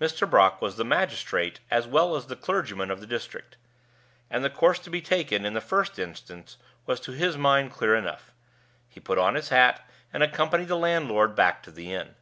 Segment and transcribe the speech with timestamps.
[0.00, 0.24] Mr.
[0.30, 3.58] Brock was the magistrate as well as the clergyman of the district,
[4.30, 7.94] and the course to be taken, in the first instance, was to his mind clear
[7.94, 8.32] enough.
[8.88, 12.14] He put on his hat, and accompanied the landlord back to the inn.